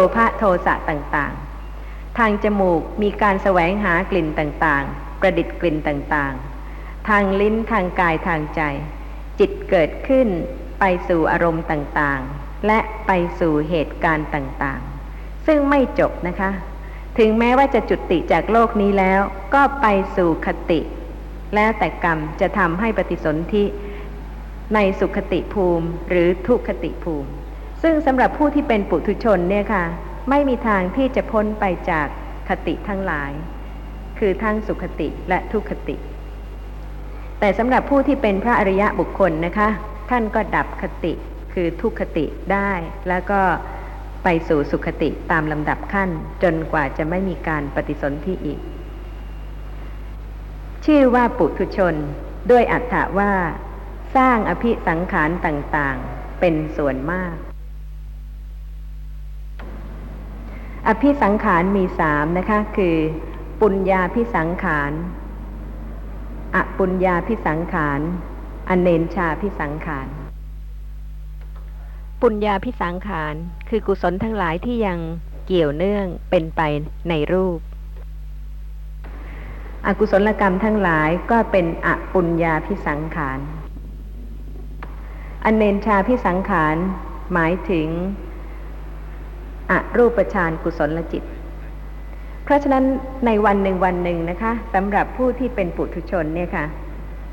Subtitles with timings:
[0.00, 8.62] โลภะโทสะต่างๆ ทางจมูกมีการแสวงหากลิ่นต่างๆ ประดิษฐ์กลิ่นต่างๆ ทางลิ้นทางกายทางใจ
[9.38, 10.28] จิตเกิดขึ้น
[10.80, 16.50] ไปสู่อารมณ์ต่างๆ และไปสู่เหตุการณ์ต่างๆ ซึ่งไม่จบนะคะ
[17.18, 19.20] ถึงแม้ว่าจะจุติจากโลกนี้แล้ว
[19.54, 19.86] ก็ไป
[20.16, 20.80] สู่คติ
[21.54, 23.64] แล้วแต่กรรมจะทำให้ปฏิสนธิ
[24.74, 27.30] ในสุขติภูมิหรือทุกขติภูมิ
[27.82, 29.84] ซึ่งสำหรับผู้ที่เป็นปุถุชนเนี่ยค่ะ
[30.30, 32.06] ไม่มีทางที่จะพ้นไปจาก
[32.48, 33.32] คติทั้งหลาย
[34.18, 35.96] คือทั้งสุขติและทุกขติ
[37.40, 39.68] แต่สำหรับผู้ที่เป็นพระอริยะบุคคลนะคะ
[40.10, 41.12] ท่านก็ดับคติ
[41.52, 42.70] คือทุกขติได้
[43.08, 43.40] แล้วก็
[44.24, 46.10] ไปสู่สุขติตามลำดับขั้น
[46.42, 48.60] จนกว่าจะไม่มีการปฏิสนธิอีก
[50.84, 51.94] ชื่อว่าปุถุชน
[52.50, 53.32] ด้วยอัตถะว่า
[54.16, 57.34] สร้างอภิสังขารต่างๆ เป็นส่วนมาก
[60.90, 62.96] อภิสังขารมีสามนะคะ คือ
[63.60, 64.92] ปุญญาพิสังขาร
[66.54, 68.00] อปุญญาพิสังขาร
[68.68, 70.08] อเนนชาพิสังขาร
[72.20, 73.34] ปุญญาพิสังขาร
[73.68, 74.98] คือกุศลทั้งหลายที่ยัง
[75.46, 76.60] เกี่ยวเนื่องเป็นไป
[77.08, 77.58] ในรูป
[79.86, 83.38] อกุศลกรรมทั้งหลายก็เป็นอปุญญาพิสังขาร
[85.44, 86.76] อนเนนชาพิสังขาร
[87.32, 87.88] หมายถึง
[89.70, 91.22] อรูปฌานกุศลจิต
[92.44, 92.84] เพราะฉะนั้น
[93.26, 96.64] ในวันหนึ่งวันหนึ่งนะคะสำหรับผู้ที่เป็นปุถุชนเนี่ยค่ะ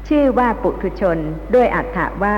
[0.07, 1.17] ชื่อว่าปุถุชน
[1.55, 2.37] ด้วยอัตถะว่า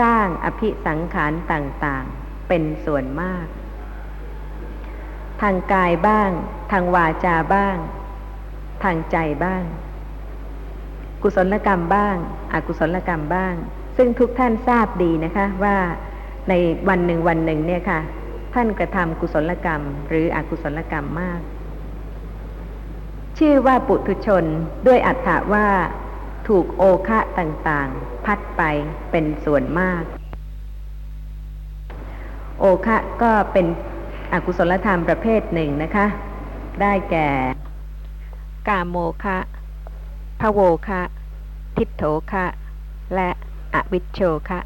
[0.00, 3.46] สร้างอภิสังขารต่างๆ เป็นส่วนมาก
[5.42, 6.30] ทางกายบ้าง
[6.72, 7.76] ทางวาจาบ้าง
[8.84, 9.62] ทางใจบ้าง
[11.22, 12.16] กุศลกรรมบ้าง
[12.52, 13.54] อกุศลกรรมบ้าง
[13.96, 15.76] ซึ่งทุกท่านทราบดีนะคะว่า
[16.48, 16.52] ใน
[16.88, 18.00] วันหนึ่งวันหนึ่งเนี่ยค่ะ
[18.54, 21.40] ท่านกระทำกุศลกรรม หรืออกุศลกรรมมาก
[23.38, 24.44] ชื่อว่าปุถุชน
[24.86, 25.66] ด้วยอัตถะว่า
[26.48, 28.62] ถูกโอคะต่างๆ พัดไป
[29.10, 30.02] เป็นส่วนมาก
[32.58, 33.66] โอคะก็เป็น
[34.32, 36.06] อกุศลธรรมประเภทหนึ่งนะคะ
[36.80, 37.28] ได้แก่
[38.68, 39.38] กาโมคะ
[40.40, 41.02] พะโวคะ
[41.76, 42.02] ทิฏโถ
[42.32, 42.46] คะ
[43.14, 43.30] และ
[43.74, 44.60] อวิชโชคะ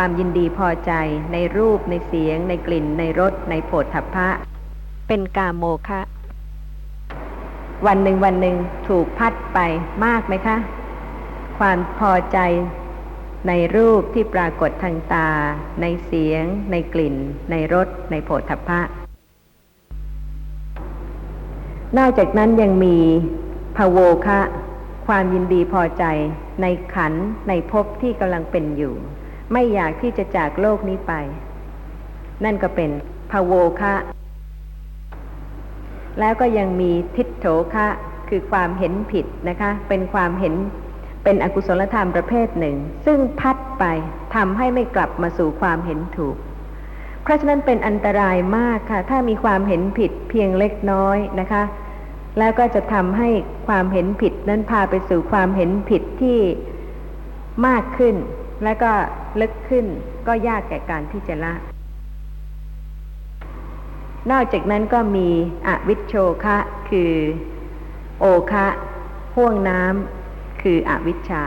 [0.00, 0.92] ความยินดีพอใจ
[1.32, 4.28] ในรูปในเสียง ในกลิ่น ในรสในโผฏฐัพพะ
[5.08, 6.00] เป็นกาโมคะ
[7.86, 8.56] วันหนึ่งวันหนึ่ง
[8.88, 9.58] ถูกพัดไป
[10.04, 10.56] มากไหมคะ
[11.58, 12.38] ความพอใจ
[13.48, 15.28] ในรูปที่ปรากฏทางตา
[15.80, 17.16] ในเสียง ในกลิ่น
[17.50, 18.80] ในรสในโผฏฐัพพะ
[21.98, 22.98] นอกจากนั้นยังมี
[23.76, 24.40] ภโวคะ
[25.06, 26.04] ความยินดีพอใจ
[26.62, 27.12] ในขัน
[27.48, 28.96] ในภพที่กำลังเป็นอยู่
[29.52, 31.12] ไม่อยากที่จะจากโลกนี้ไป
[32.44, 32.90] นั่นก็เป็น
[33.30, 33.94] ภโวคะ
[36.20, 37.86] แล้วก็ยังมีทิฏโถคะ
[38.28, 40.54] คือความเห็นผิดนะคะ เป็นความเห็น
[41.24, 42.76] เป็นอกุศลธรรมประเภทหนึ่ง
[43.06, 43.84] ซึ่งพัดไป
[44.34, 46.36] ทำให้ไม่กลับมาสู่ความเห็นถูก
[47.22, 51.62] เพราะฉะนั้นเป็นอันตรายมากค่ะ ถ้ามีความเห็นผิดเพียงเล็กน้อยนะคะ
[52.38, 53.28] แล้วก็จะทำให้
[53.68, 56.38] ความเห็นผิดนั้นพาไปสู่ความเห็นผิดที่
[57.66, 58.14] มากขึ้น
[58.64, 58.92] และก็
[59.40, 59.86] ลึกขึ้น
[60.26, 61.54] ก็ยากแก่การที่จะละ
[64.30, 65.28] นอกจากนั้นก็มี
[65.66, 66.58] อวิชโชคะ
[66.90, 67.12] คือ
[68.20, 68.66] โอคะ
[69.34, 71.44] ห่วงน้ำคืออวิชชา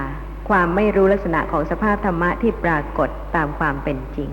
[0.49, 4.29] ความไม่รู้ลักษณะของสภาพธรรมะที่ปรากฏตามความเป็นจริง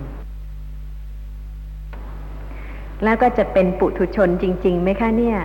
[3.03, 5.39] แล้วก็จะเป็นปุถุชนจริง ๆ ไหมคะเนี่ย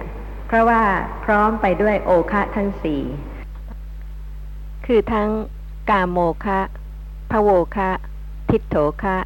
[0.47, 0.83] เพราะว่า
[1.25, 3.03] พร้อมไปด้วยโอคะทั้งสี่
[4.87, 5.29] คือทั้ง
[5.91, 6.61] กาโมคะ
[7.33, 7.91] พโวคะ
[8.51, 9.17] ทิฏโถคะ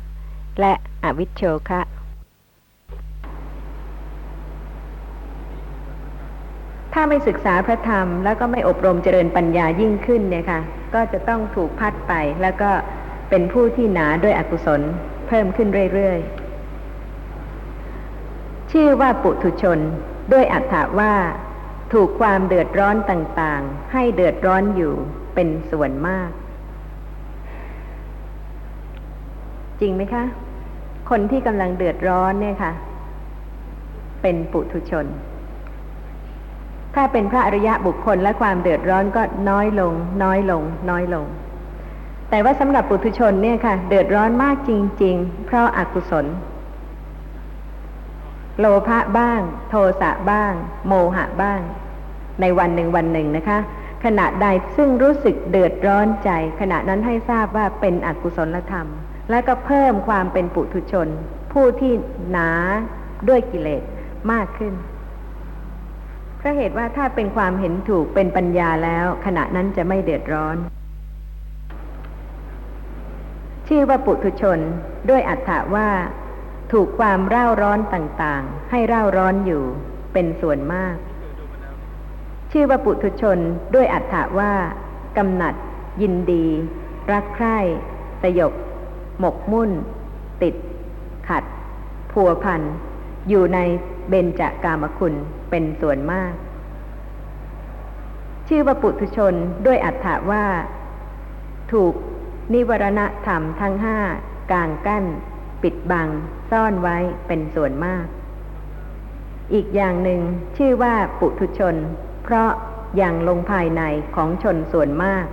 [0.61, 0.73] และ
[1.05, 1.81] อวิชโชคะ
[6.93, 10.61] ถ้าไม่ศึกษาพระธรรม แล้วก็ไม่อบรมเจริญปัญญายิ่งขึ้นเนี่ยค่ะ
[10.95, 12.13] ก็จะต้องถูกพัดไป
[12.43, 12.71] แล้วก็
[13.31, 14.81] เป็นผู้ที่หนาด้วยอกุศล
[15.29, 19.79] เพิ่มขึ้นเรื่อยๆ ชื่อว่าปุถุชน
[20.33, 21.15] ด้วยอัตถาว่า
[21.93, 24.95] ถูกความเดือดร้อนต่างๆ ให้เดือดร้อนอยู่
[25.35, 26.31] เป็นส่วนมาก
[29.81, 30.25] จริงไหมคะ
[31.11, 32.73] คนที่กำลังเดือดร้อนเนี่ยค่ะ
[34.23, 35.07] เป็นปุถุชน
[36.95, 39.93] ถ้าเป็นพระอริยะบุคคลและความเดือดร้อนก็น้อยลง
[40.23, 41.27] น้อยลง น้อยลง
[42.31, 44.71] แต่ว่าสำหรับปุถุชนเนี่ยค่ะ เดือดร้อนมากจ
[45.03, 46.27] ริง ๆ เพราะอากุศล
[48.59, 50.53] โลภะบ้าง โทสะบ้าง
[50.87, 51.61] โมหะบ้าง
[52.41, 53.59] ในวันหนึ่งวันหนึ่งนะคะ
[54.05, 54.47] ขณะใด
[54.77, 56.31] ซึ่งรู้สึกเดือดร้อนใจ
[56.61, 58.87] ขณะนั้นให้ทราบว่าเป็นอกุศลธรรม
[59.31, 61.09] และก็เพิ่มความเป็นปุถุชน
[61.53, 61.93] ผู้ที่
[62.31, 62.51] หนา
[63.29, 63.83] ด้วยกิเลส
[64.33, 64.75] มากขึ้น
[66.39, 70.57] เพราะเหตุว่าถ้าเป็นความเห็นถูกเป็นปัญญาแล้ว ขณะนั้นจะไม่เดือดร้อน
[73.69, 74.59] ชื่อว่าปุถุชน
[75.11, 75.89] ด้วยอัตถะว่า
[76.73, 79.65] ถูกความเร่าร้อนต่างๆ ให้เร่าร้อนอยู่
[80.13, 80.97] เป็นส่วนมาก
[82.53, 83.39] ชื่อว่าปุถุชน
[83.75, 84.53] ด้วยอัตถะว่า
[85.17, 85.55] กำหนัด
[86.03, 86.47] ยินดี
[87.13, 87.59] รักใคร่
[88.23, 88.53] สยบ
[89.21, 89.71] หมกมุ่น
[90.43, 90.55] ติด
[91.29, 91.45] ขัด
[92.13, 92.63] พัวพัน
[93.29, 93.59] อยู่ใน
[94.09, 95.15] เบญจากามคุณ
[95.51, 96.33] เป็นส่วนมาก
[98.49, 99.35] ชื่อว่าปุถุชน
[99.67, 100.45] ด้วยอัตถะว่า
[101.73, 101.95] ถูก
[102.53, 103.99] นิวรณธรรมทั้งห้า
[104.53, 105.05] กางกั้น
[105.63, 106.09] ปิดบัง
[106.51, 106.97] ซ่อนไว้
[107.27, 108.05] เป็นส่วนมาก
[109.55, 110.21] อีกอย่างหนึ่ง
[110.57, 111.75] ชื่อว่าปุถุชน
[112.25, 112.51] เพราะ
[112.97, 113.83] อย่างลงภายใน
[114.15, 115.27] ของชนส่วนมาก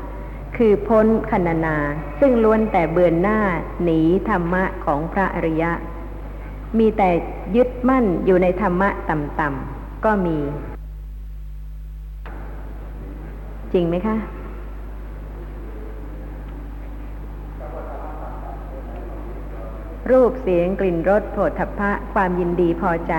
[0.57, 1.77] คือพ้นคณนา
[2.19, 3.39] ซึ่งล้วนแต่เบือนหน้า
[3.83, 5.71] หนีธรรมะของพระอริยะ
[6.77, 7.09] มีแต่
[7.55, 10.37] ยึดมั่นอยู่ในธรรมะต่ำๆก็มี
[13.73, 14.17] จริงไหมคะ
[20.11, 23.13] รูปเสียงกลิ่นรสโผฏฐัพพะความยินดีพอใจ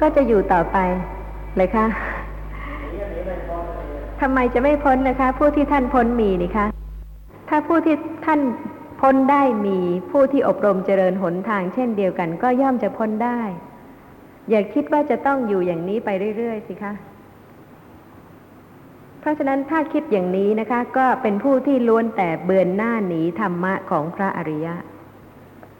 [0.00, 0.78] ก็จะอยู่ต่อไป
[1.56, 1.86] เลยคะ
[4.20, 6.66] ทำไมจะไม่พ้นนะคะ ผู้ที่ท่านพ้นมีนี่คะ
[7.48, 8.40] ถ้าผู้ที่ท่าน
[9.00, 9.78] พ้นได้มี
[10.10, 13.40] ผู้ที่อบรมเจริญหนทางเช่นเดียวกัน ก็ย่อมจะพ้นได้
[14.50, 16.92] อย่าคิดว่าจะต้องอยู่อย่างนี้ไปเรื่อยๆสิคะ
[19.20, 24.74] เพราะฉะนั้นถ้าคิดอย่างนี้นะคะ ก็เป็นผู้ที่ล้วนแต่เบือนหน้าหนีธรรมะของพระอริยะ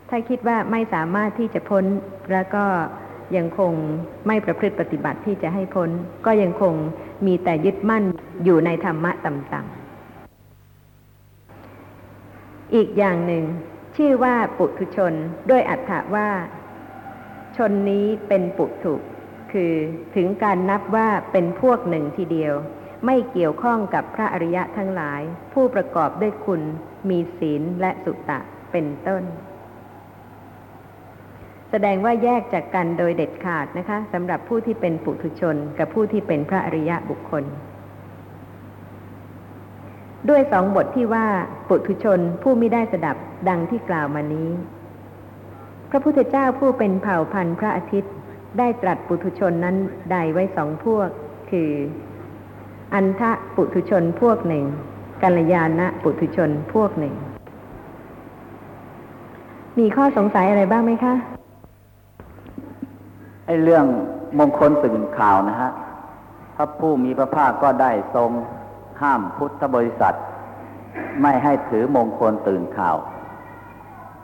[0.09, 1.85] ถ้าคิดว่าไม่สามารถที่จะพ้น
[2.33, 2.65] แล้วก็
[3.37, 3.73] ยังคง
[4.27, 5.91] ไม่ประพฤติปฏิบัติที่จะให้พ้น
[6.27, 6.75] ก็ยังคง
[7.27, 8.05] มีแต่ยึดมั่น
[8.45, 9.81] อยู่ในธรรมะต่ำๆ
[12.75, 13.45] อีกอย่างหนึ่ง
[13.97, 15.13] ชื่อว่าปุถุชน
[15.51, 16.29] ด้วยอัตถะว่า
[17.57, 18.95] ชนนี้เป็นปุถุ
[19.53, 19.73] คือ
[20.15, 22.55] ถึงการนับว่าเป็นพวกหนึ่งทีเดียว
[23.07, 25.23] ไม่เกี่ยวข้องกับพระอริยะทั้งหลาย
[25.53, 26.63] ผู้ประกอบด้วยคุณ
[27.09, 28.39] มีศีลและสุตะ
[28.73, 29.23] เป็นต้น
[31.71, 37.45] แสดงว่าแยกจากกันโดยเด็ดขาดนะคะสำหรับผู้ที่เป็นปุถุชน กับผู้ที่เป็นพระอริยะบุคคล
[40.29, 41.27] ด้วยสองบทที่ว่า
[41.69, 43.17] ปุถุชนผู้ไม่ได้สดับ
[43.49, 44.49] ดังที่กล่าวมานี้
[45.91, 48.15] พระพุทธเจ้าผู้เป็นเผ่าพันธุ์พระอาทิตย์
[48.59, 49.77] ได้ตรัสปุถุชนนั้น
[50.11, 51.09] ใดไว้สองพวก
[51.51, 51.71] คือ
[52.95, 54.65] อันทะปุถุชนพวกหนึ่ง
[55.23, 57.15] กัลยาณะปุถุชนพวกหนึ่ง
[59.79, 61.15] มีข้อสงสัยอะไรบ้างไหมคะ
[63.51, 63.87] อ้เรื่อง
[64.39, 65.71] มงคลตื่นข่าวนะฮะ
[66.57, 68.31] พระผู้มีพระภาคก็ได้ทรง
[69.01, 70.15] ห้ามพุทธบริษัท
[71.23, 72.97] ไม่ให้ถือมงคลตื่นข่าว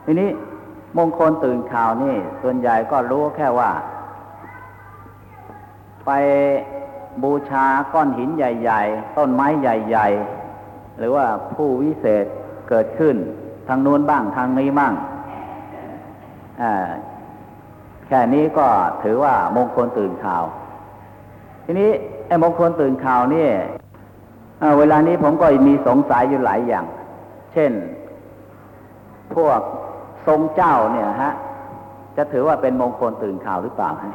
[0.05, 0.31] ทีนี้
[0.99, 3.71] มงคลตื่นข่าวนี่ ส่วนใหญ่ก็รู้แค่ว่า
[6.07, 6.11] ไป
[7.23, 10.09] บูชาก้อนหินใหญ่ ๆ ต้นไม้ใหญ่
[10.55, 12.27] ๆ หรือว่าผู้วิเศษ
[12.69, 13.17] เกิดขึ้น
[13.69, 14.93] ทางนู้นบ้างทางนี้บ้าง
[16.63, 16.91] อ่า
[18.07, 18.67] แค่นี้ก็
[19.05, 20.45] ถือว่ามงคลตื่นข่าว
[21.65, 21.91] ทีนี้
[22.27, 23.49] ไอ้มงคลตื่นข่าวนี่
[24.61, 26.85] เอ่อเวลานี้ผมก็มีสงสัยอยู่หลายอย่าง
[27.53, 27.73] เช่น
[29.35, 29.61] พวก
[30.27, 31.33] ทรงเจ้าเนี่ยฮะ
[32.17, 34.13] จะถือว่าเป็นมงคลตื่นข่าวหรือเปล่าฮะ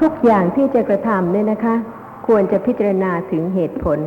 [0.00, 1.74] ทุกอย่างที่จะกระทำเนี่ยนะคะ
[2.26, 3.98] ควรจะพิจารณาถึงเหตุผล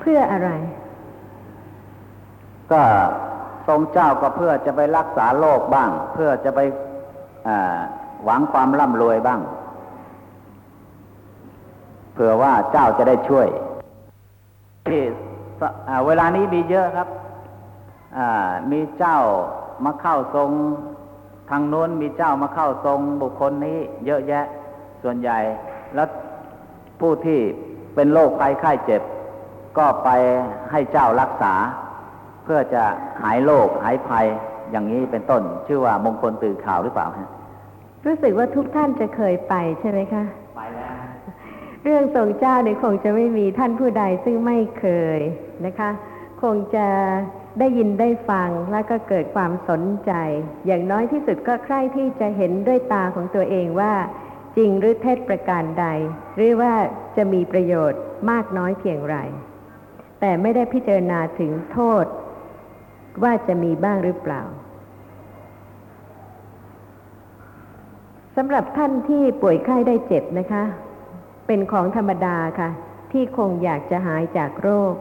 [0.00, 0.50] เพื่ออะไร
[2.72, 2.82] ก็
[3.68, 6.93] ทรงเจ้าก็เพื่อจะไปรักษาโลกบ้าง เพื่อจะไปอ่า
[8.24, 9.40] หวังความร่ำรวยบ้าง
[12.12, 13.48] เผื่อว่าเจ้าจะได้ช่วย
[16.06, 17.08] เวลานี้มีเยอะครับ
[18.72, 19.18] มีเจ้า
[19.84, 20.50] มาเข้าทรง
[21.50, 24.44] ทางโน้นมีเจ้ามาเข้าทรงบุคคลนี้ เยอะแยะ
[25.02, 25.38] ส่วนใหญ่
[25.94, 26.08] แล้ว
[27.00, 27.40] ผู้ที่
[27.94, 29.02] เป็นโรคภัยไข้เจ็บ
[29.78, 30.08] ก็ไป
[30.70, 31.54] ให้เจ้ารักษา
[32.44, 32.84] เพื่อจะ
[33.22, 34.26] หายโรคหายภัย
[34.70, 37.28] อย่างนี้เป็นต้น ชื่อว่ามงคลตื่นข่าวหรือเปล่าฮะ
[38.06, 40.24] รู้สึกว่าทุกท่านจะเคยไปใช่ไหมคะ
[40.56, 40.94] ไปแล้ว
[41.84, 44.86] เรื่องทรงเจ้าเนี่ยคงจะไม่มีท่านผู้ใดซึ่งไม่เค
[45.18, 45.20] ย
[45.66, 45.90] นะคะ
[46.42, 46.86] คงจะ
[47.58, 50.12] ได้ยินได้ฟังแล้วก็เกิดความสนใจ
[50.66, 53.94] อย่างน้อยที่สุดก็ใคร่ที่จะเห็นด้วยตาของตัวเองว่า
[54.56, 55.86] จริงหรือเท็จประการใด
[56.36, 56.72] หรือว่า
[57.16, 59.16] จะมีประโยชน์มากน้อยเพียงไร
[60.20, 62.04] แต่ไม่ได้พิจารณาถึงโทษ
[63.22, 64.42] ว่าจะมีบ้างหรือเปล่า
[68.36, 70.64] สำหรับท่านที่ป่วยไข้ได้เจ็บนะคะ
[71.46, 72.70] เป็นของธรรมดาค่ะ
[73.12, 74.94] ที่คงอยากจะหายจากโรค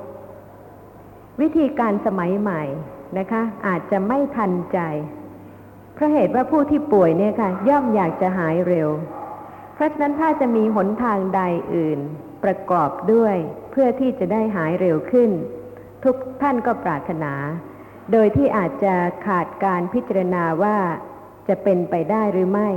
[1.41, 2.63] วิธีการสมัยใหม่
[3.17, 4.79] นะคะ อาจจะไม่ทันใจ
[5.93, 8.89] เพราะเหตุว่าผู้ที่ป่วยเนี่ยค่ะ ย่อมอยากจะหายเร็ว
[9.73, 11.41] เพราะฉะนั้นถ้าจะมีหนทางใด
[11.75, 11.99] อื่น
[12.43, 13.35] ประกอบด้วย
[13.71, 15.29] เพื่อที่จะได้หายเร็วขึ้น
[16.03, 17.33] ทุกท่านก็ปรารถนา
[18.11, 18.95] โดยที่อาจจะ
[19.27, 20.77] ขาดการพิจารณาว่า
[21.47, 22.69] จะเป็นไปได้หรือไม่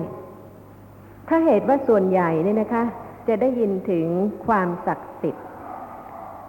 [1.25, 2.85] เพราะเหตุว่าส่วนใหญ่เนี่ยนะคะ
[3.29, 4.07] จะได้ยินถึง
[4.47, 5.47] ความศักดิ์สิทธิ์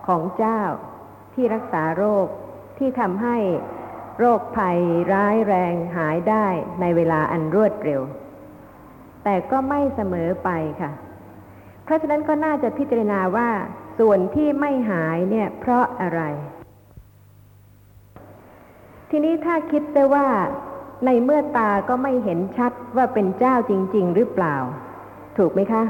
[0.07, 0.61] ของเจ้า
[1.33, 2.27] ที่รักษาโรค
[2.77, 3.37] ที่ทำให้
[4.19, 4.79] โรคภัย
[5.13, 6.47] ร้ายแรงหายได้
[6.81, 8.01] ในเวลาอันรวดเร็ว
[9.23, 10.49] แต่ก็ไม่เสมอไป
[10.81, 10.91] ค่ะ
[11.83, 13.49] เพราะฉะนั้นก็น่าจะพิจารณาว่า
[13.99, 16.21] ส่วนที่ไม่หายเนี่ยเพราะอะไร
[19.09, 20.27] ทีนี้ถ้าคิดได้ว่า
[21.05, 24.55] ในเมื่อตาก็ไม่เห็นชัดว่าเป็นเจ้าจริง ๆ หรือเปล่า
[25.37, 25.83] ถูกไหมคะ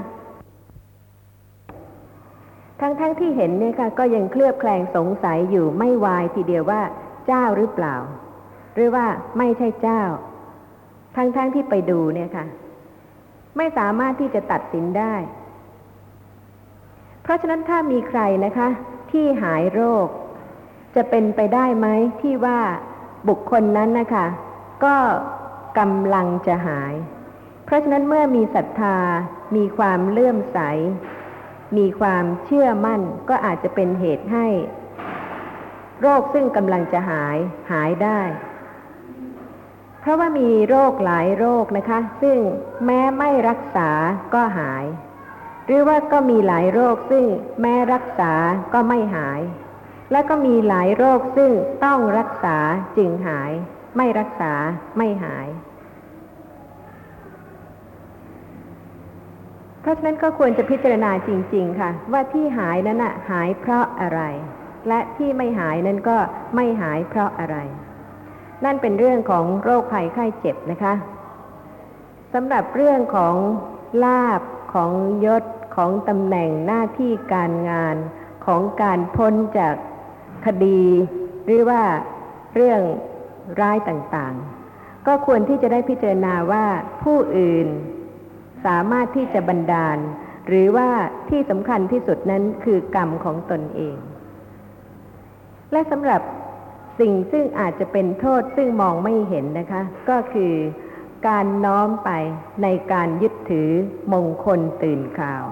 [2.82, 6.82] ทั้งๆทที่เห็นเนี่ยค่ะ ก็ยังเคลือบแคลงสงสัยอยู่ไม่วายทีเดียวว่า
[7.28, 7.96] เจ้าหรือเปล่า
[8.76, 9.06] หรือว่า
[9.38, 10.02] ไม่ใช่เจ้า
[11.16, 12.46] ทั้งๆทที่ไปดูเนี่ยค่ะ
[13.58, 15.16] ไม่สามารถที่จะตัดสินได้
[17.24, 18.70] เพราะฉะนั้นถ้ามีใครนะคะ
[19.12, 20.08] ที่หายโรค
[20.96, 21.88] จะเป็นไปได้ไหม
[22.22, 22.60] ที่ว่า
[23.28, 24.26] บุคคลนั้นนะคะ
[24.84, 24.96] ก็
[25.80, 26.94] กำลังจะหาย
[27.66, 28.98] เพราะฉะนั้นเมื่อมีศรัทธา
[29.56, 30.60] มีความเลื่อมใส
[31.78, 34.48] มีความเชื่อมั่นก็อาจจะเป็นเหตุให้
[36.02, 37.38] โรคซึ่งกำลังจะหาย
[37.72, 38.22] หายได้
[40.00, 42.38] เพราะว่ามีโรคหลายโรคนะคะ ซึ่ง
[42.86, 43.90] แม้ไม่รักษา
[44.34, 44.86] ก็หาย
[45.66, 47.26] หรือว่าก็มีหลายโรคซึ่ง
[47.62, 48.34] แม้รักษา
[48.74, 49.42] ก็ไม่หาย
[50.12, 51.52] และก็มีหลายโรคซึ่ง
[51.86, 52.58] ต้องรักษา
[52.98, 53.52] จึงหาย
[53.98, 54.54] ไม่รักษา
[54.98, 55.48] ไม่หาย
[59.82, 64.22] เพราะฉะนั้นก็ควรจะพิจารณาจริง ๆ ค่ะ ว่าที่หายนั้นน่ะหายเพราะอะไร
[64.88, 66.18] และที่ไม่หายนั้นก็
[66.56, 67.58] ไม่หายเพราะอะไร
[68.66, 70.94] นั่นเป็นเรื่องของโรคภัยไข้เจ็บนะคะ
[72.34, 73.36] สำหรับเรื่องของ
[74.04, 74.42] ลาบ
[74.74, 74.92] ของ
[75.26, 75.44] ยศ
[75.76, 77.96] ของตำแหน่งหน้าที่การงาน
[78.46, 79.76] ของการพ้นจาก
[80.46, 80.82] คดี
[81.46, 81.82] หรือว่า
[82.56, 82.82] เรื่อง
[83.62, 86.66] ร้ายต่างๆ ก็ควรที่จะได้พิจารณาว่า
[87.04, 87.68] ผู้อื่น
[88.66, 89.98] สามารถที่จะบันดาล
[90.48, 90.90] หรือว่า
[91.30, 93.98] ที่สำคัญที่สุดนั้นคือกรรมของตนเอง
[95.72, 96.22] และสำหรับ
[97.00, 100.54] สิ่งซึ่งอาจจะเป็นโทษซึ่งมองไม่เห็นนะคะ ก็คือ
[101.28, 102.12] การน้อมไป
[102.64, 103.70] ในการยึดถือ
[104.14, 105.44] มงคลตื่นข่าว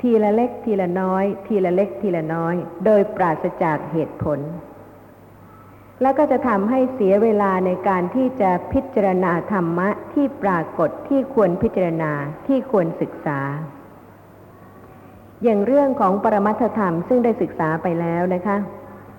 [0.00, 2.54] ทีละเล็กทีละน้อย ทีละเล็กทีละน้อย
[2.84, 4.40] โดยปราศจากเหตุผล
[6.02, 12.12] แล้วก็จะทำให้เสียเวลาในการที่จะพิจารณาธรรมะที่ปรากฏที่ควรพิจารณา
[12.46, 13.40] ที่ควรศึกษา
[15.42, 18.56] อย่างเรื่องของปรมัตธรรมซึ่งได้ศึกษาไปแล้วนะคะ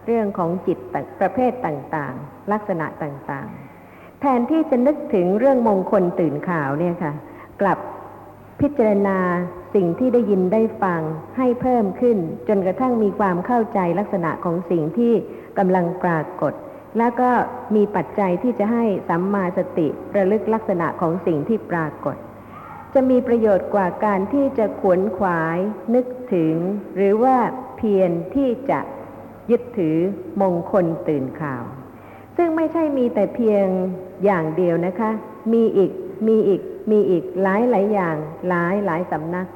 [0.05, 0.77] เรื่องของจิต
[1.19, 7.13] ประเภทต่างๆ ลักษณะต่างๆ แทนที่จะนึกถึงเรื่องมงคลตื่นข่าวเนี่ยค่ะ
[7.61, 7.77] กลับ
[8.61, 9.17] พิจารณา
[9.75, 11.01] สิ่งที่ได้ยินได้ฟัง
[11.37, 15.13] ให้เพิ่มขึ้น จนกระทั่งมีความเข้าใจลักษณะของสิ่งที่
[15.57, 16.53] กำลังปรากฏ
[16.97, 17.29] แล้วก็
[17.75, 22.15] มีปัจจัยที่จะให้สัมมาสติระลึกลักษณะของสิ่งที่ปรากฏ
[22.93, 25.57] จะมีประโยชน์กว่าการที่จะขวนขวาย
[25.95, 26.55] นึกถึง
[26.95, 27.37] หรือว่า
[27.77, 28.79] เพียรที่จะ
[29.51, 29.97] ยึดถือ
[30.41, 31.63] มงคลตื่นข่าว
[32.37, 33.65] ซึ่งไม่ใช่มีแต่เพียง
[34.25, 35.11] อย่างเดียวนะคะ
[35.53, 35.91] มีอีก
[36.27, 36.61] มีอีก
[36.91, 38.15] มีอีกหลายหลายอย่าง
[38.49, 39.47] หลายหลายสำนัก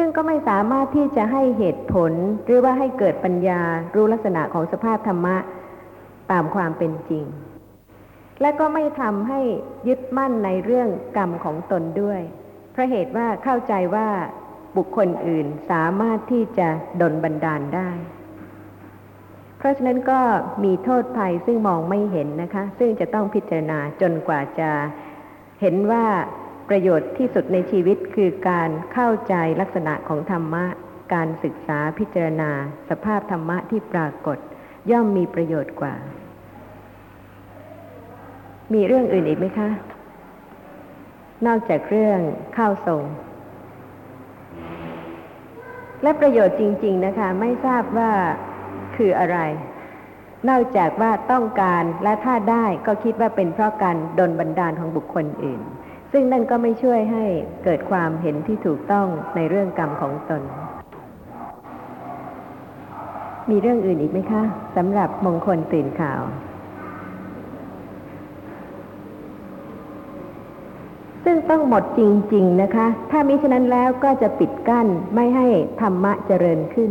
[0.00, 2.12] ซึ่งก็ไม่สามารถที่จะให้เหตุผล
[2.44, 3.62] หรือว่าให้เกิดปัญญา
[3.94, 5.36] รู้ลักษณะของสภาพธรรมะ
[6.30, 7.24] ตามความเป็นจริง
[8.40, 9.40] และก็ไม่ทำให้
[9.88, 12.20] ยึดมั่นในเรื่องกรรมของตนด้วย
[12.72, 14.08] เพราะเหตุว่าเข้าใจว่า
[14.76, 16.68] บุคคลอื่นสามารถที่จะ
[17.00, 17.90] ดลบันดาลได้
[19.58, 20.20] เพราะฉะนั้นก็
[20.64, 24.70] มีโทษภัยซึ่งมองไม่เห็นนะคะ ซึ่งจะต้องพิจารณาจนกว่าจะ
[25.60, 26.04] เห็นว่า
[26.68, 30.64] ประโยชน์ที่สุดในชีวิตคือการเข้าใจลักษณะของธรรมะ
[31.14, 32.50] การศึกษาพิจารณา
[32.88, 34.38] สภาพธรรมะที่ปรากฏ
[34.90, 35.94] ย่อมมีประโยชน์กว่า
[38.74, 39.68] มีเรื่องอื่นอีกไหมคะ
[41.46, 42.20] นอกจากเรื่อง
[42.54, 43.04] เข้าทรง
[46.02, 48.12] และประโยชน์จริง ๆ นะคะ ไม่ทราบว่า
[48.96, 49.38] คืออะไร
[50.48, 55.60] นอกจากว่าต้องการและถ้าได้ก็คิดว่าเป็นเพราะการดนบันดาลของบุคคลอื่น
[56.12, 57.24] ซึ่งนั่นก็ไม่ช่วยให้
[57.64, 60.42] เกิดความเห็นที่ถูกต้องในเรื่องกรรมของตน
[63.50, 64.42] มีเรื่องอื่นอีกไหมคะ
[64.76, 66.22] สำหรับมงคลตื่นข่าว
[71.24, 72.00] ซึ่งต้องหมดจ
[72.34, 75.46] ริง ๆ นะคะ ถ้ามิฉะนั้นแล้วก็จะปิดกั้นไม่ให้
[75.80, 76.90] ธรรมะเจริญขึ้น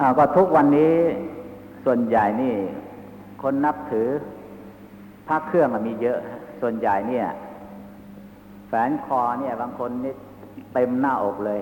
[0.00, 0.92] อ่าก็ทุกวันนี้
[1.84, 2.54] ส่วนใหญ่นี่
[3.42, 4.08] คนนับถือ
[5.26, 6.18] พระเครื่องอะมีเยอะ
[6.60, 7.26] ส่วนใหญ่เนี่ย
[8.68, 10.14] แฝนคอเนี่ย บางคนนี่
[10.74, 11.60] เต็มหน้าอกเลย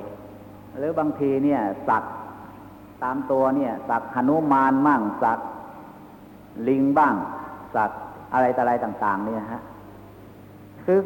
[0.79, 2.05] หรือบางทีเนี่ย สัก
[3.03, 5.39] ตามตัวเนี่ย สักหนุมานมั่งสัก
[6.69, 7.15] ลิงบ้าง
[7.75, 7.91] สัก
[8.33, 9.63] อะไรต่ออะไรต่าง ๆ เนี่ยฮะ
[10.85, 10.99] คือ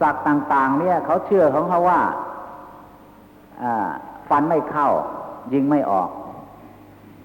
[0.00, 2.00] สักต่าง ๆ เนี่ยเขาเชื่อของเขาว่า
[4.28, 4.88] ฟันไม่เข้า
[5.52, 6.10] ยิงไม่ออก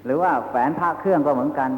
[0.06, 1.70] หรือว่าแฝนผ้าเครื่องก็เหมือนกัน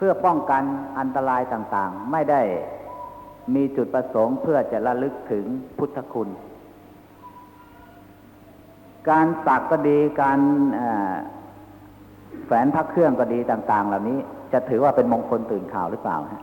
[0.00, 0.62] พื่อป้องกัน
[0.98, 2.42] อันตรายต่างๆ ไม่ได้
[3.54, 5.44] มีจุดประสงค์เพื่อจะระลึกถึง
[5.78, 6.28] พุทธคุณ
[9.08, 10.40] การสักก็ดีการ
[12.46, 14.18] แฝนพระเครื่องก็ดีต่าง ๆ เหล่านี้
[14.52, 16.42] จะถือว่าเป็นมงคลตื่นข่าวหรือเปล่าฮะ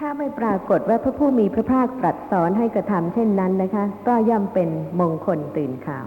[0.00, 4.68] ถ้าไม่ปรากฏว่าพระผู้มีพระภาคตรัสสอนให้กระทำเช่นนั้นนะคะ ก็ย่อมเป็น
[5.00, 6.06] มงคลตื่นข่าว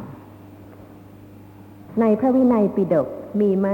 [2.00, 3.08] ในพระวินัยปิฎก
[3.42, 3.68] มีไหม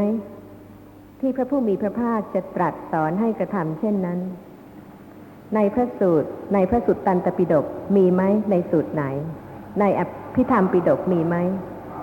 [1.19, 4.19] ที่พระผู้มีพระภาคจะตรัสสอนให้กระทำเช่นนั้น
[5.55, 8.21] ในพระสูตร ในพระสุตตันตปิฎกมีไหม
[8.51, 9.03] ในสูตรไหน
[9.79, 10.01] ในอ
[10.35, 11.35] ภิธรรมปิฎกมีไหม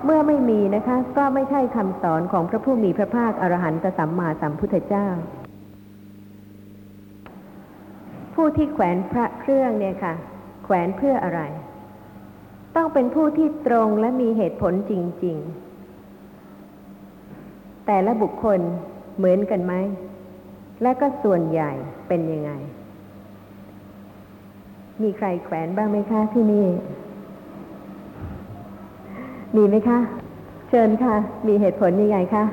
[0.04, 5.08] เมื่อไม่มีนะคะ ก็ไม่ใช่คำสอนของพระผู้มีพระภาคอรหันตสัมมาสัมพุทธเจ้า
[8.34, 10.14] ผู้ที่แขวนพระเครื่องเนี่ยค่ะ
[10.64, 11.40] แขวนเพื่ออะไร
[12.76, 14.92] ต้องเป็นผู้ที่ตรงและมีเหตุผลจ
[15.24, 15.64] ริง ๆ
[17.86, 18.60] แต่ละบุคคล
[19.16, 19.74] เหมือนกันไหม
[20.82, 21.70] และก็ส่วนใหญ่
[22.08, 22.52] เป็นยังไง
[25.02, 26.66] มีใครแขวนบ้างไหมคะที่นี่
[29.56, 29.98] มีไหมคะ
[30.68, 31.14] เชิญค่ะ
[31.46, 32.44] มีเหตุผลยังไงคะ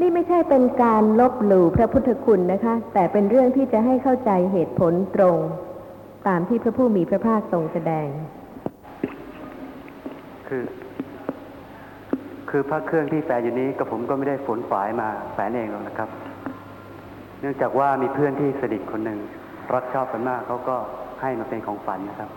[0.00, 5.36] นี่ไม่ใช่เป็นการลบหลู่พระพุทธคุณนะคะ แต่เป็นเรื่องที่จะให้เข้าใจเหตุผลตรง
[6.28, 8.08] ตามที่พระผู้มีพระภาคทรงแสดง
[10.48, 10.64] คือ
[12.54, 16.08] คือพระเครื่องที่แฝงอยู่นี้ก็ผมก็ไม่ได้ฝนฝายมาแฝงเองหรอกนะครับ
[17.40, 19.18] เนื่องจากว่ามีเพื่อนที่สนิทคนหนึ่ง
[19.74, 20.76] รักชอบกันมากเขาก็
[21.20, 22.30] ให้มาเป็นของฝันนะครับ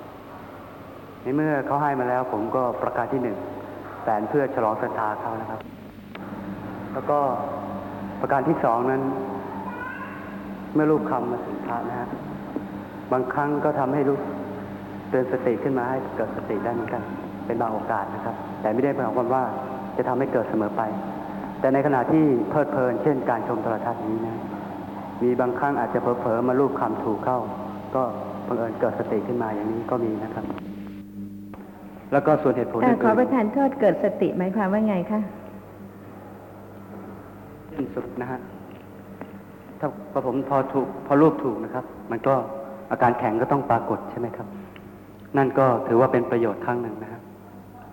[1.22, 3.38] ในเมื่อเขาให้มาแล้ว ผมก็ประการที่หนึ่ง
[4.04, 5.62] แฝนเพื่อฉลองศรัทธาเขานะครับ
[6.94, 7.20] แล้วก็
[8.22, 9.02] ประการที่สองนั้น
[10.74, 12.10] เมื่อรูปคำมาถึงพระนะฮะ
[13.12, 14.18] บางครั้งก็ทำให้รู้
[15.10, 17.02] เตือนสติขึ้นมาให้เกิดสติได้เหมือนกัน
[17.46, 19.44] เป็นบางโอกาสนะครับ แต่ไม่ได้หมายความว่า
[19.98, 20.82] จะทำให้เกิดเสมอไป
[21.60, 24.38] แต่ในขณะที่เพลิดเพลิน เช่นการชมโทรทัศน์นี้นะ
[25.24, 27.40] มีบางครั้งอาจจะเผลอๆมารูปคำถูกเข้า
[27.96, 28.04] ก็
[28.48, 30.46] บังเอิญเกิดสติขึ้นมาอย่างนี้ก็มีนะครับ
[32.12, 35.20] แล้วก็ส่วนเหตุผลแต่อื่นขอประทานโทษเกิดสติหมายความว่าไงคะ
[37.76, 38.40] สิ้นสุดนะฮะ
[39.80, 42.36] ถ้าพอผมพอถูกพอรูปถูกนะครับ มันก็
[42.92, 44.48] อาการแข็งก็ต้องปรากฏใช่ไหมครับ
[45.38, 47.22] นั่นก็ถือว่าเป็นประโยชน์ครั้งหนึ่งนะครับ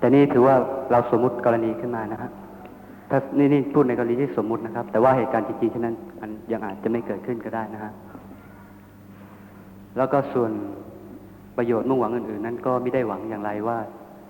[0.02, 0.56] แต่นี่ถือว่า
[0.90, 2.30] เราสมมุติกรณีขึ้นมานะฮะ
[3.10, 7.92] ถ้านี่นี่พูดในกรณีที่สมมุตินะครับ แต่ว่าเหตุการณ์จริงๆฉะนั้นมันยังอาจจะไม่เกิดขึ้นก็ได้นะฮะ
[9.96, 10.50] แล้วก็ส่วน
[11.56, 13.78] ประโยชน์มุ่งหวังอื่นๆ นั้นก็ไม่ได้หวังอย่างไรว่า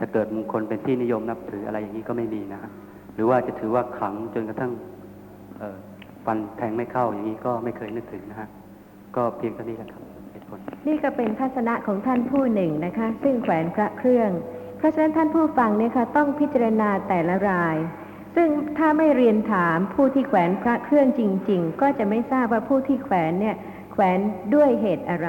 [0.00, 2.70] จะเกิดมงคลเป็นที่นิยมนับถืออะไรอย่างนี้ก็ไม่มีนะฮะ
[3.14, 4.72] หรือว่าจะถือว่าขลังจนกระทั่ง
[5.58, 5.62] เอ
[6.24, 8.48] ฟันแทงไม่เข้าอย่างนี้ก็ไม่เคยนึกถึงนะฮะ
[9.16, 10.02] ก็เพียงเท่านี้แหละครับ
[10.87, 14.30] นี่ก็เป็นทัศนะของท่านผู้หนึ่งนะคะ ซึ่งแขวนพระเครื่อง
[14.83, 17.77] เพราะฉะนั้นท่านผู้ฟังเนี่ยค่ะต้องพิจารณาแต่ละราย
[18.35, 23.57] ซึ่งถ้าไม่เรียนถามผู้ที่แขวนพระเครื่องจริง ๆ ก็จะไม่ทราบว่าผู้ที่แขวนเนี่ย
[23.92, 24.18] แขวน
[24.55, 25.29] ด้วยเหตุอะไร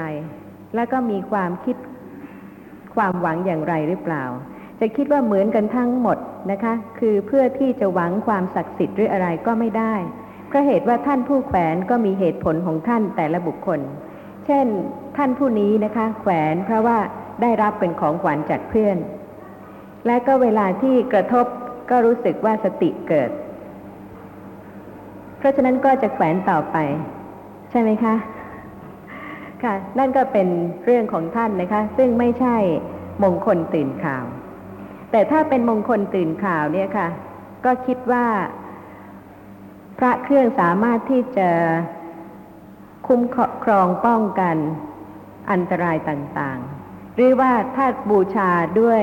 [0.74, 1.76] แล้วก็มีความคิด
[2.94, 4.24] ความหวังอย่างไรหรือเปล่า
[4.80, 6.18] จะคิดว่าเหมือนกันทั้งหมด
[6.50, 9.94] นะคะ คือเพื่อที่จะหวังความศักดิ์สิทธิ์หรืออะไรก็ไม่ได้
[10.48, 13.80] เพราะเหตุว่าท่านผู้แขวนก็มีเหตุผลของท่านแต่ละบุคคล
[14.46, 14.66] เช่น
[15.16, 16.98] ท่านผู้นี้นะคะ แขวนเพราะว่า
[17.42, 18.98] ได้รับเป็นของขวัญจากเพื่อน
[20.06, 21.46] และก็เวลาที่กระทบ
[21.90, 23.30] ก็รู้สึกว่าสติเกิด
[25.38, 26.76] เพราะฉะนั้นก็จะแขวนต่อไป
[27.70, 28.14] ใช่ไหมคะ
[29.62, 30.48] ค่ะ นั่นก็เป็น
[30.84, 32.56] เรื่องของท่านนะคะ ซึ่งไม่ใช่
[33.22, 34.24] มงคลตื่นข่าว
[35.10, 37.08] แต่ถ้าเป็นมงคลตื่นข่าวเนี่ยค่ะ
[37.64, 38.26] ก็คิดว่า
[39.98, 41.50] พระเครื่องสามารถที่จะ
[43.06, 43.22] คุ้ม
[43.64, 44.56] ครองป้องกัน
[45.50, 49.02] อันตรายต่างๆ หรือว่าถ้าบูชาด้วย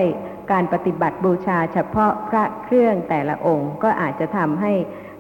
[0.51, 4.73] การปฏิบัติบูชาเฉพาะพระเครื่องแต่ละองค์ก็อาจจะทำให้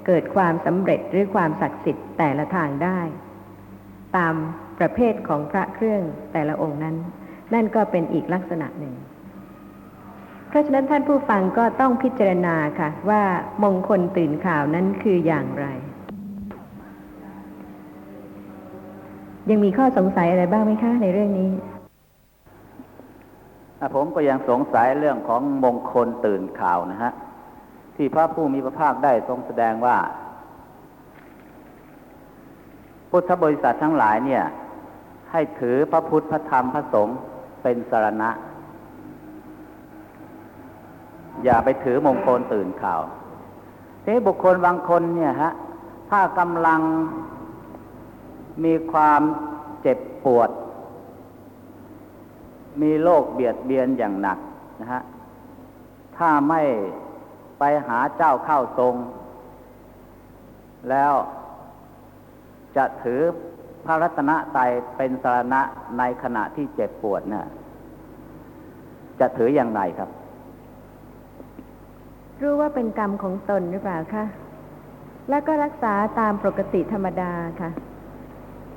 [0.05, 2.99] เกิดความสำเร็จหรือความศักดิ์สิทธิ์แต่ละทางได้
[4.17, 4.35] ตาม
[4.79, 6.03] ประเภทของพระเครื่อง
[6.33, 6.95] แต่ละองค์นั้น
[7.53, 8.93] นั่นก็เป็นอีกลักษณะหนึ่ง
[10.49, 13.23] เพราะฉะนั้นท่านผู้ฟังก็ต้องพิจารณาค่ะ ว่า
[13.63, 15.67] มงคลตื่นข่าวนั้นคืออย่างไร
[19.49, 21.49] ยังมีข้อสงสัยอะไรบ้างไหมคะในเรื่องนี้
[23.95, 27.11] ผมก็ยังสงสัยเรื่องของมงคลตื่นข่าวนะฮะ
[27.95, 29.97] ที่พระผู้มีพระภาคได้ทรงแสดงว่า
[33.09, 34.43] พุทธบริษัททั้งหลายเนี่ย
[35.31, 37.17] ให้ถือพระพุทธพระธรรมพระสงฆ์
[37.63, 38.29] เป็นสารณะ
[41.43, 43.01] อย่าไปถือมงคลตื่นข่าว
[44.05, 45.51] ทีบุคคลบางคนเนี่ยฮะ
[46.09, 46.81] ถ้ากำลัง
[48.63, 49.21] มีความ
[49.81, 50.49] เจ็บปวด
[52.81, 54.37] มีโรคเบียดเบียนอย่างหนัก
[54.81, 55.01] นะฮะ
[56.17, 56.61] ถ้าไม่
[57.59, 58.95] ไปหาเจ้าเข้าทรง
[60.89, 61.13] แล้ว
[62.77, 63.21] จะถือ
[63.85, 65.61] พระรัตนตรัยเป็นสารณะ
[65.97, 67.45] ในขณะที่เจ็บปวดเนี่ย
[69.19, 70.09] จะถืออย่างไรครับ
[72.41, 74.25] รู้ว่าเป็นกรรมของตนหรือเปล่าคะ
[75.29, 77.31] แล้วก็รักษาตามปกติธรรมดา
[77.61, 77.69] ค่ะ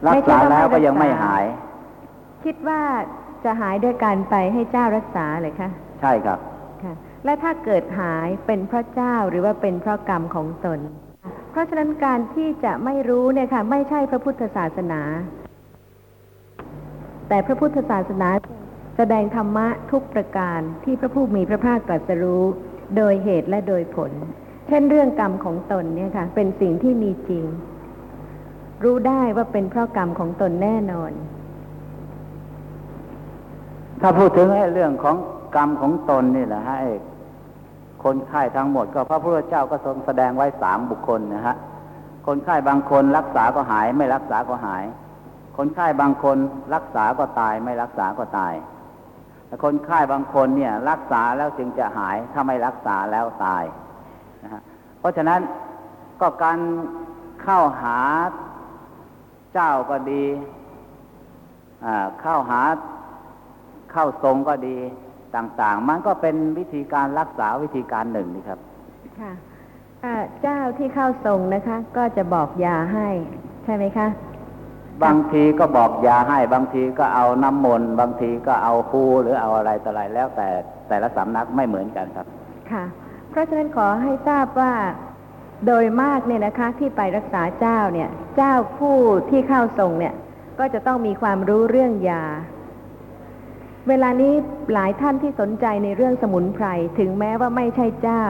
[0.08, 1.44] รักษาแล้วก็ยังไม่ไม่ใช่ว่าไม่รักษาหาย
[2.44, 2.82] คิดว่า
[3.44, 6.38] จะหายด้วยการไปให้เจ้ารักษาเลยคะใช่ครับ
[6.82, 10.80] ค่ะ และถ้าเกิดหายเป็นเพราะเจ้าหรือว่าเป็นเพราะกรรมของตน
[11.50, 15.00] เพราะฉะนั้นการที่จะไม่รู้เนี่ยค่ะ ไม่ใช่พระพุทธศาสนา
[17.28, 18.28] แต่พระพุทธศาสนา
[18.96, 22.44] แสดงธรรมะทุกประการที่พระผู้มีพระภาคตรัสรู้
[22.96, 24.12] โดยเหตุและโดยผล
[24.68, 27.44] เช่นเรื่องกรรมของตนเนี่ยค่ะ เป็นสิ่งที่มีจริง
[28.84, 31.12] รู้ได้ว่าเป็นเพราะกรรมของตนแน่นอน
[34.00, 35.16] ถ้าพูดถึงไอ้เรื่องของ
[35.56, 36.92] กรรมของตนนี่แหละฮะไอ้
[38.04, 41.56] คนไข้ทั้งหมด ก็พระพุทธเจ้าก็ทรงแสดงไว้สามบุคคลนะฮะ
[42.26, 44.84] คนไข้บางคนรักษาก็หาย ไม่รักษาก็หาย
[45.56, 46.36] คนไข้บางคน
[46.74, 48.54] รักษาก็ตาย ไม่รักษาก็ตาย
[49.46, 53.62] แต่คนไข้บางคนเนี่ย รักษาแล้วจึงจะหายถ้าไม่รักษาแล้วตาย
[54.42, 54.62] นะฮะ
[54.98, 55.40] เพราะฉะนั้น
[56.20, 56.58] ก็การ
[57.42, 57.98] เข้าหา
[59.54, 60.24] เจ้าก็ดี
[61.84, 62.60] อ่าเข้าหา
[63.94, 64.76] เข้าทรงก็ดี
[65.36, 68.58] ต่างๆ มันก็เป็นวิธีการรักษาวิธีการหนึ่งนี่ครับ
[69.20, 69.32] ค่ะ
[70.04, 73.08] อ่าเจ้าที่เข้าทรงนะคะ ก็จะบอกยาให้
[73.64, 74.08] ใช่ไหมคะ
[75.04, 80.48] บางทีก็บอกยาให้ บางทีก็เอาน้ำมนต์บางทีก็เอาคูหรือเอาอะไรต่ออะไรแล้วแต่
[80.88, 82.26] แต่ละสำนักไม่เหมือนกันครับ
[82.72, 82.84] ค่ะ
[83.30, 84.72] เพราะฉะนั้นขอให้ทราบว่า
[85.66, 88.98] โดยมากเนี่ยนะคะ ที่ไปรักษาเจ้าเนี่ย เจ้าผู้
[89.30, 90.14] ที่เข้าทรงเนี่ย
[90.58, 92.24] ก็จะต้องมีความรู้เรื่องยา
[93.88, 94.34] เวลานี้
[94.72, 96.66] หลายท่านที่สนใจในเรื่องสมุนไพร
[96.98, 98.24] ถึงแม้ว่าไม่ใช่เจ้า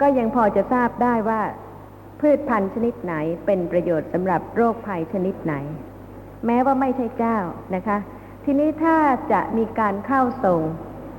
[0.00, 1.40] ก็ยังพอจะทราบได้ว่า
[2.20, 3.14] พืชพันธุ์ชนิดไหน
[3.46, 5.54] เป็นประโยชน์สำหรับโรคภัยชนิดไหน
[6.46, 7.38] แม้ว่าไม่ใช่เจ้า
[7.74, 7.98] นะคะ
[8.44, 8.98] ทีนี้ถ้า
[9.32, 10.60] จะมีการเข้าส่ง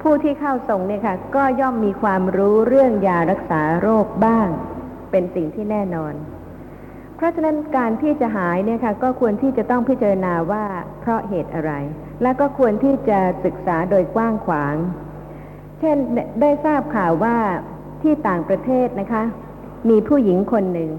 [0.02, 4.48] ผู้ที่เข้าส่งเนี่ยค่ะ ก็ย่อมมีความรู้เรื่องยารักษาโรคบ้าง
[5.12, 6.14] เป็นสิ่งที่แน่นอน
[7.20, 10.66] เพราะฉะนั้นการที่จะหายเนี่ยค่ะก็ควรที่จะต้องพิจารณาว่า
[11.02, 11.72] เพราะเหตุอะไร
[12.22, 14.76] และก็ควรที่จะศึกษาโดยกว้างขวาง
[15.80, 15.98] เช่น
[16.42, 17.38] ได้ทราบข่าวว่า
[18.02, 19.24] ที่ต่างประเทศนะคะ
[19.90, 20.92] มีผู้หญิงคนหนึ่ง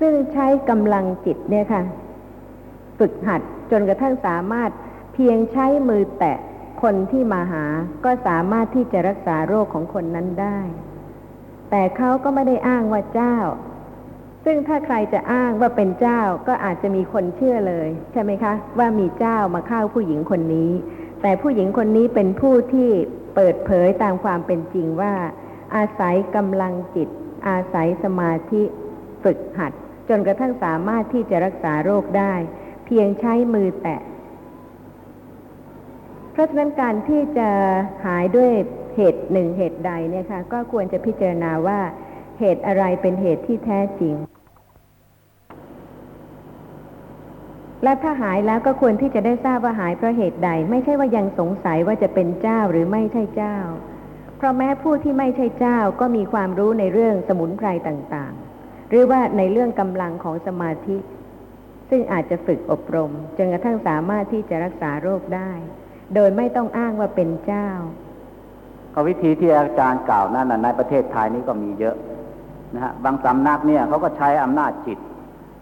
[0.00, 1.82] ซึ่งใช้กำลังจิตเนี่ยค่ะ
[2.98, 4.70] ฝึกหัดจนกระทั่งสามารถ
[5.14, 6.38] เพียงใช้มือแตะ
[6.82, 7.64] คนที่มาหา
[8.04, 10.58] ก็สามารถที่จะรักษาโรคของคนนั้นได้
[11.70, 13.36] แต่เขาก็ไม่ได้อ้างว่าเจ้า
[14.48, 20.70] ซึ่งถ้าใครจะอ้างว่าเป็นเจ้าก็อาจจะมีคนเชื่อเลย ใช่ไหมคะ ว่ามีเจ้ามาเข้าผู้หญิงคนนี้
[21.22, 22.90] แต่ผู้หญิงคนนี้เป็นผู้ที่
[23.34, 25.14] เปิดเผยตามความเป็นจริงว่า
[25.76, 27.08] อาศัยกำลังจิต
[27.48, 28.62] อาศัยสมาธิ
[29.22, 29.72] ฝึกหัด
[30.08, 32.34] จนกระทั่งสามารถที่จะรักษาโรคได้
[32.86, 34.00] เพียงใช้มือแตะ
[36.32, 37.48] เพราะฉะนั้นการที่จะ
[38.06, 38.50] หายด้วย
[38.96, 41.78] เหตุหนึ่งเหตุใดเนี่ยค่ะก็ควรจะพิจารณาว่า
[42.40, 44.14] เหตุอะไรเป็นเหตุที่แท้จริง
[47.82, 53.56] และถ้าหายแล้วก็ควรที่จะได้ทราบว่าหายเพราะเหตุใด ไม่ใช่ว่ายังสงสัยว่าจะเป็นเจ้าหรือไม่ใช่เจ้า
[54.36, 60.96] เพราะแม้ผู้ที่ไม่ใช่เจ้าก็มีความรู้ในเรื่องสมุนไพรต่างๆ หรือว่าในเรื่องกำลังของสมาธิ
[61.90, 65.50] ซึ่งอาจจะฝึกอบรมจนกระทั่งสามารถที่จะรักษาโรคได้
[66.14, 67.68] โดยไม่ต้องอ้างว่าเป็นเจ้า
[68.94, 71.96] ก็วิธีที่อาจารย์กล่าวนั้นนะในประเทศไทยนี้ก็มีเยอะ
[72.74, 74.98] นะฮะบางสำนักเนี่ยเขาก็ใช้อำนาจจิต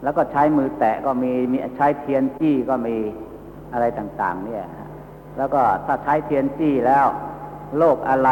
[0.05, 2.97] แล้วก็ใช้มือแตะก็มีมีใช้เทียนจี้ก็มี
[3.73, 4.65] อะไรต่างๆ เนี่ย
[5.37, 7.05] แล้วก็ถ้าใช้เทียนจี้แล้ว
[7.77, 8.29] โรคอะไร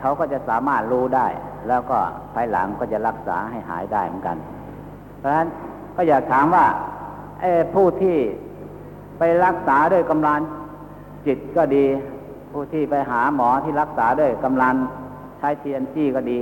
[0.00, 1.26] เขาก็จะสามารถรู้ได้
[1.68, 1.98] แล้วก็
[2.34, 4.36] ภายหลังก็จะรักษาให้หายได้เหมือนกัน
[5.18, 5.48] เพราะฉะนั้น
[5.96, 6.66] ก็อยากถามว่า
[7.74, 8.16] ผู้ที่
[9.18, 10.38] ไปรักษาด้วยกำลัง
[11.26, 11.86] จิตก็ดี
[12.52, 14.74] ผู้ที่ไปหาหมอที่รักษาด้วยกำลัง
[15.38, 16.40] ใช้เทียนจี้ก็ดี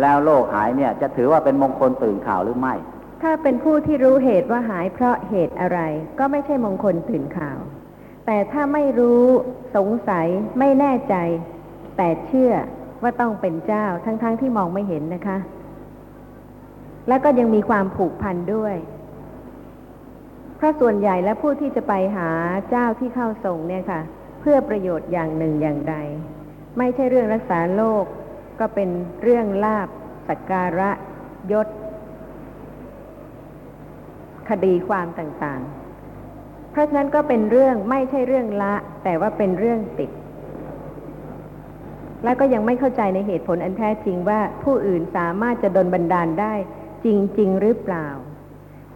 [0.00, 2.74] แล้วโรคหายเนี่ย จะถือว่าเป็นมงคลตื่นข่าวหรือไม่
[3.28, 5.78] ถ้าเป็นผู้ที่รู้เหตุว่าหายเพราะเหตุอะไร
[6.18, 7.58] ก็ไม่ใช่มงคลตื่นข่าว
[8.26, 9.24] แต่ถ้าไม่รู้
[9.76, 10.26] สงสัย
[10.58, 11.14] ไม่แน่ใจ
[11.96, 12.52] แต่เชื่อ
[13.02, 15.38] ว่าต้องเป็นเจ้าทั้งๆทที่มองไม่เห็นนะคะ
[17.08, 18.76] แล้วก็ยังมีความผูกพันด้วย
[20.56, 22.28] เพราะส่วนใหญ่และผู้ที่จะไปหา
[22.70, 24.00] เจ้าที่เข้าทรงเนี่ยค่ะ
[24.40, 25.96] เพื่อประโยชน์อย่างหนึ่งอย่างใด
[26.78, 28.04] ไม่ใช่เรื่องรักษาโลก
[28.60, 28.88] ก็เป็น
[29.22, 29.88] เรื่องลาบ
[30.28, 30.90] สักการะ
[31.52, 31.68] ยศ
[34.48, 40.10] คดีความต่างๆ เพราะฉะนั้นก็เป็นเรื่องไม่ใช่เรื่องละ แต่ว่าเป็นเรื่องติด
[42.24, 46.54] แล้วก็ยังไม่เข้าใจในเหตุผลอันแท้จริงว่าผู้อื่นสามารถจะดลบันดาลได้
[47.04, 47.06] จ
[47.38, 48.08] ริง ๆ หรือเปล่า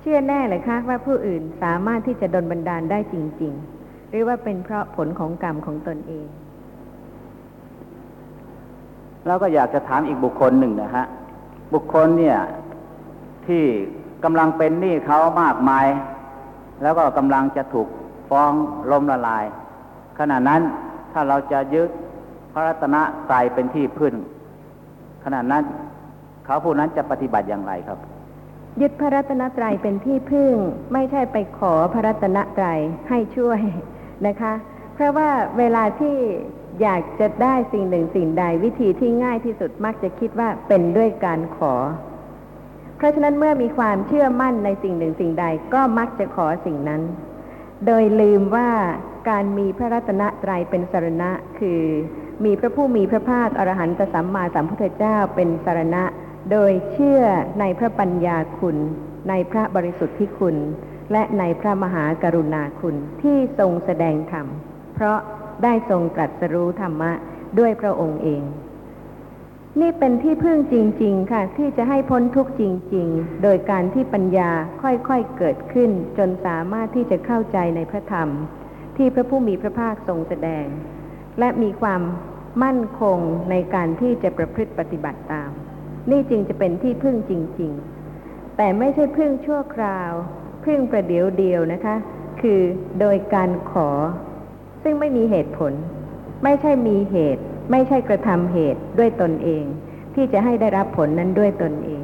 [0.01, 6.27] เชื่อแน่เลยคะว่าผู้อื่นสามารถที่จะดลบันดาลได้จริง ๆ หรือว่าเป็นเพราะผลของกรรมของตนเอง
[9.27, 11.07] เราก็อยากจะถามอีกบุคคลหนึ่งนะฮะ
[11.75, 12.39] บุคคลเนี่ย
[13.47, 13.65] ที่
[14.25, 15.87] กำลังเป็นหนี้เขามากมาย
[16.83, 17.89] แล้วก็กำลังจะถูก
[18.31, 18.53] ฟ้อง
[18.91, 19.45] ล้มละลาย
[20.19, 20.61] ขณะนั้น
[21.13, 21.89] ถ้าเราจะยึด
[22.53, 22.97] พระรัตน
[23.29, 24.15] ตรัยเป็นที่พึ่ง
[25.25, 25.65] ขณะนั้น
[26.45, 27.99] เขาผู้นั้นจะปฏิบัติอย่างไรครับ
[28.81, 30.53] ยึดพระรัตนตรัยเป็นที่พึ่ง
[30.93, 33.61] ไม่ใช่ไปขอพระรัตนตรัยให้ช่วย
[34.27, 34.53] นะคะ
[34.95, 36.17] เพราะว่าเวลาที่
[36.83, 41.75] อยากจะได้สิ่งหนึ่งสิ่งใดวิธีที่ง่ายที่สุดมักจะคิดว่าเป็นด้วยการขอ
[43.01, 47.03] เพราะฉะนั้นเมื่อมีความเชื่อมั่นในสิ่งหนึ่งสิ่งใดก็มักจะขอสิ่งนั้น
[47.87, 48.71] โดยลืมว่า
[49.31, 51.83] การมีพระรัตนตรัยเป็นสรณะ คือ
[52.45, 56.05] มีพระผู้มีพระภาคอรหันตสัมมาสัมพุทธเจ้าเป็นสรณะ
[56.53, 57.23] โดยเชื่อ
[57.61, 58.77] ในพระปัญญาคุณ
[59.29, 60.57] ในพระบริสุทธิคุณ
[61.13, 64.47] และในพระมหากรุณาคุณที่ทรงแสดงธรรม
[64.95, 65.19] เพราะ
[65.63, 67.13] ได้ทรงตรัสรู้ธรรมะ
[67.59, 68.43] ด้วยพระองค์เอง
[69.79, 72.63] นี่เป็นที่พึ่งจริง ๆ ค่ะ ที่จะให้พ้นทุกข์จ
[72.95, 74.51] ริง ๆ โดยการที่ปัญญา
[74.83, 78.29] ค่อยๆเกิดขึ้น จนสามารถที่จะเข้าใจในพระธรรม
[78.97, 80.67] ที่พระผู้มีพระภาคทรงแสดง
[81.39, 82.03] และมีความ
[82.63, 83.19] มั่นคง
[83.51, 85.51] ในการที่จะประพฤติปฏิบัติตาม
[86.11, 87.73] นี่จึงจะเป็นที่พึ่งจริง
[88.15, 90.13] ๆ แต่ไม่ใช่พึ่งชั่วคราว
[90.65, 91.97] พึ่งประเดี๋ยวเดียวนะคะ
[92.41, 92.61] คือ
[93.01, 93.89] โดยการขอ
[94.83, 95.73] ซึ่งไม่มีเหตุผล
[96.45, 99.65] ไม่ใช่มีเหตุ ไม่ใช่กระทำเหตุด้วยตนเอง
[100.15, 102.03] ที่จะให้ได้รับผลนั้นด้วยตนเอง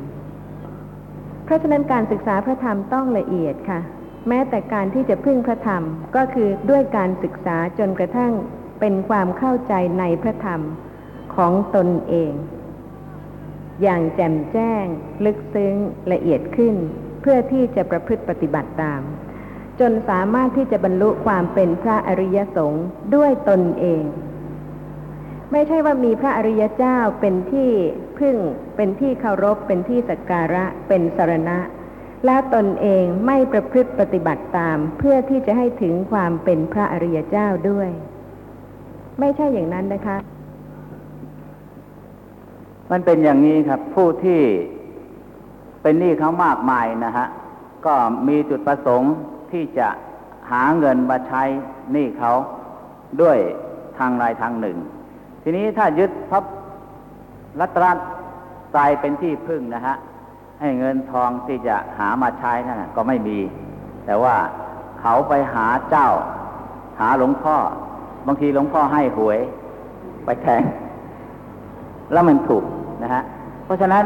[1.44, 3.80] เพราะฉะนั้นการศึกษาพระธรรมต้องละเอียดค่ะ
[4.28, 5.82] แม้แต่การที่จะพึ่งพระธรรม
[6.16, 8.32] ก็คือด้วยการศึกษาจนกระทั่ง
[8.80, 10.60] เป็นความเข้าใจในพระธรรม
[11.36, 12.32] ของตนเอง
[13.82, 14.84] อย่างแจ่มแจ้ง
[15.24, 15.74] ลึกซึ้ง
[16.12, 16.74] ละเอียดขึ้น
[17.20, 19.02] เพื่อที่จะประพฤติปฏิบัติตาม
[19.80, 24.02] จนสามารถที่จะบรรลุความเป็นพระอริยสงฆ์ด้วยตนเอง
[25.52, 27.70] ไม่ใช่ว่ามีพระอริยเจ้าเป็นที่
[28.18, 28.36] พึ่ง
[28.76, 31.58] เป็นที่เคารพ เป็นที่สักการะ เป็นสรณะ
[32.26, 37.90] แล้วตนเองไม่ประพฤติปฏิบัติตามเพื่อที่จะให้ถึงความเป็นพระอริยเจ้าด้วย
[39.20, 40.16] ไม่ใช่อย่างนั้นนะคะ
[42.90, 44.40] มันเป็นอย่างนี้ครับ ผู้ที่
[45.82, 47.26] เป็นหนี้เขามากมายนะฮะ
[47.86, 47.94] ก็
[48.28, 49.12] มีจุดประสงค์
[49.52, 49.88] ที่จะ
[50.50, 51.42] หาเงินมาใช้
[51.92, 52.32] หนี้เขา
[53.22, 53.38] ด้วย
[53.98, 54.76] ทางใดทางหนึ่ง
[55.48, 56.40] ทีนี้ถ้ายึดพระ
[57.60, 57.96] รัตน
[58.74, 59.94] ตรัยเป็นที่พึ่งนะฮะ
[60.60, 63.38] ให้เงินทองที่จะหามาใช้นั่นนะก็ไม่มี
[64.06, 64.34] แต่ว่า
[65.00, 66.08] เขาไปหาเจ้า
[67.00, 67.56] หาหลวงพ่อ
[68.26, 69.38] บางทีหลวงพ่อให้หวย
[70.24, 70.62] ไปแทง
[72.12, 72.64] แล้วมันถูก
[73.02, 73.22] นะฮะ
[73.64, 74.04] เพราะฉะนั้น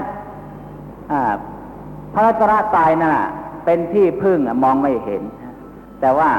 [2.13, 3.29] พระรัตนตรัยนั่นน่ะ
[3.65, 5.23] เป็นที่พึ่งมองไม่เห็น
[6.01, 6.31] แต่ว่า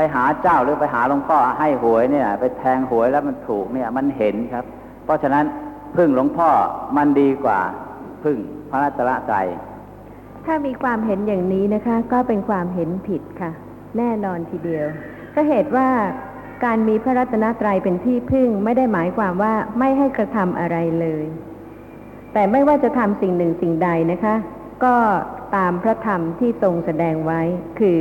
[0.00, 4.64] ไปหาเจ้าหรือไปหาหลวงพ่อให้หวยเนี่ย ไปแทงหวยแล้วมันถูกเนี่ย มันเห็นครับ
[5.04, 5.44] เพราะฉะนั้น
[5.96, 6.50] พึ่งหลวงพ่อ
[6.96, 7.60] มันดีกว่า
[8.24, 8.36] พึ่ง
[8.70, 9.46] พระรัตนตรัย
[10.46, 13.50] ถ้ามีความเห็นอย่างนี้นะคะ ก็เป็นความเห็นผิดค่ะ
[13.98, 14.86] แน่นอนทีเดียว
[15.34, 15.88] ก็เหตุว่า
[16.64, 21.24] การมีพระรัตนตรัยเป็นที่พึ่งไม่ได้หมายความว่าไม่ให้กระทำอะไรเลย
[22.32, 24.34] แต่ไม่ว่าจะทำสิ่งหนึ่งสิ่งใดนะคะ
[24.84, 24.94] ก็
[25.56, 27.40] ตามพระธรรมที่ทรงแสดงไว้
[27.80, 28.00] คือ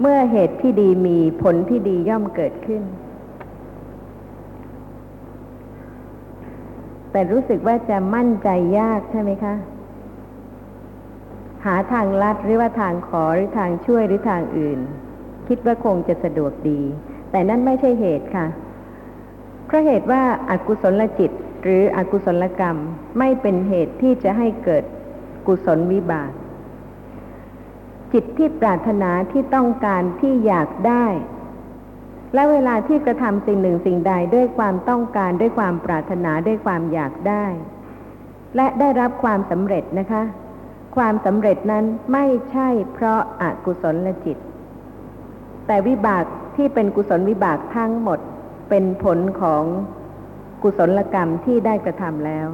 [0.00, 2.82] เมื่อเหตุที่ดีมีผลที่ดีย่อมเกิดขึ้น
[7.10, 9.54] แต่รู้สึกว่าจะมั่นใจยากใช่ไหมคะ
[11.64, 14.78] หาทางลัดหรือว่าทางขอหรือทางช่วยหรือทางอื่น
[15.48, 16.80] คิดว่าคงจะสะดวกดี
[17.30, 18.46] แต่นั่นไม่ใช่เหตุค่ะ
[19.66, 21.30] เพราะเหตุว่าอากุศลจิต
[21.62, 22.76] หรืออกุศลกรรม
[23.18, 24.84] ไม่เป็นเหตุที่จะให้เกิด
[25.46, 26.30] กุศลวิบาก
[28.12, 31.06] จิตที่ปรารถนาที่ต้องการที่อยากได้
[32.34, 37.46] และเวลาที่กระทำสิ่งหนึ่งสิ่งใดด้วยความต้องการด้วยความปรารถนาด้วยความอยากได้
[38.56, 40.22] และได้รับความสำเร็จนะคะ
[40.96, 44.36] ความสำเร็จนั้นไม่ใช่เพราะอากุศลลจิต
[45.66, 46.24] แต่วิบาก
[46.56, 48.18] ที่เป็นกุศลวิบากทั้งหมด
[48.68, 49.62] เป็นผลของ
[50.62, 52.46] กุศลกรรมที่ได้กระทำแล้ว